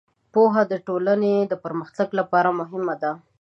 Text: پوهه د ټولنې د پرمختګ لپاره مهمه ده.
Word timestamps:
پوهه 0.33 0.63
د 0.71 0.73
ټولنې 0.87 1.33
د 1.51 1.53
پرمختګ 1.63 2.09
لپاره 2.19 2.49
مهمه 2.59 2.95
ده. 3.01 3.11